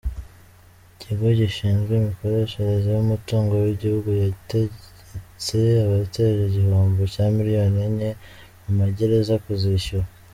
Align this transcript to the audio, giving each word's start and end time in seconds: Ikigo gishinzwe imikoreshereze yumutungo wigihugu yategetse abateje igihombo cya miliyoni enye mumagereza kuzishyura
Ikigo 0.93 1.27
gishinzwe 1.39 1.91
imikoreshereze 1.95 2.87
yumutungo 2.97 3.53
wigihugu 3.55 4.09
yategetse 4.23 5.57
abateje 5.85 6.41
igihombo 6.45 7.01
cya 7.13 7.25
miliyoni 7.37 7.77
enye 7.87 8.09
mumagereza 8.61 9.33
kuzishyura 9.45 10.07